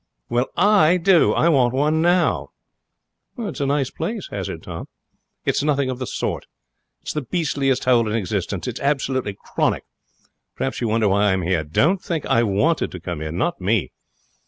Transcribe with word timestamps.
'Well, 0.29 0.47
I 0.57 0.97
do. 0.97 1.31
I 1.33 1.47
want 1.49 1.75
one 1.75 2.01
now.' 2.01 2.49
'It's 3.37 3.59
a 3.59 3.67
nice 3.67 3.91
place,' 3.91 4.29
hazarded 4.31 4.63
Tom. 4.63 4.87
'It's 5.45 5.61
nothing 5.61 5.91
of 5.91 5.99
the 5.99 6.07
sort. 6.07 6.47
It's 7.03 7.13
the 7.13 7.21
beastliest 7.21 7.85
hole 7.85 8.07
in 8.09 8.15
existence. 8.15 8.67
It's 8.67 8.79
absolutely 8.79 9.37
chronic. 9.53 9.83
Perhaps 10.55 10.81
you 10.81 10.87
wonder 10.87 11.07
why 11.07 11.25
I'm 11.31 11.43
here. 11.43 11.63
Don't 11.63 12.01
think 12.01 12.25
I 12.25 12.41
wanted 12.41 12.89
to 12.93 12.99
come 12.99 13.19
here. 13.21 13.31
Not 13.31 13.61
me! 13.61 13.91